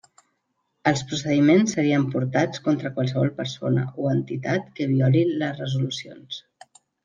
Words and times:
Els 0.91 1.03
procediments 1.11 1.75
serien 1.77 2.07
portats 2.15 2.63
contra 2.69 2.93
qualsevol 2.97 3.31
persona 3.43 3.87
o 4.07 4.11
entitat 4.17 4.75
que 4.81 4.91
violi 4.97 5.25
les 5.39 5.65
resolucions. 5.67 6.45